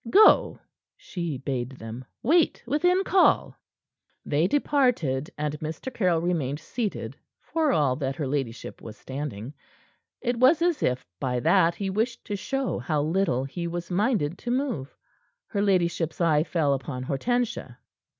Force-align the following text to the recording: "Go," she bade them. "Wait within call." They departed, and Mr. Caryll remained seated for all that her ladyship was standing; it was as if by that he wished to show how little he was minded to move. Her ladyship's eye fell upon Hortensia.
"Go," 0.09 0.57
she 0.97 1.37
bade 1.37 1.73
them. 1.73 2.05
"Wait 2.23 2.63
within 2.65 3.03
call." 3.03 3.55
They 4.25 4.47
departed, 4.47 5.29
and 5.37 5.59
Mr. 5.59 5.93
Caryll 5.93 6.19
remained 6.21 6.59
seated 6.59 7.15
for 7.39 7.71
all 7.71 7.95
that 7.97 8.15
her 8.15 8.25
ladyship 8.27 8.81
was 8.81 8.97
standing; 8.97 9.53
it 10.19 10.37
was 10.39 10.59
as 10.63 10.81
if 10.81 11.05
by 11.19 11.39
that 11.41 11.75
he 11.75 11.91
wished 11.91 12.25
to 12.25 12.35
show 12.35 12.79
how 12.79 13.03
little 13.03 13.43
he 13.43 13.67
was 13.67 13.91
minded 13.91 14.39
to 14.39 14.49
move. 14.49 14.95
Her 15.45 15.61
ladyship's 15.61 16.19
eye 16.19 16.43
fell 16.45 16.73
upon 16.73 17.03
Hortensia. 17.03 17.77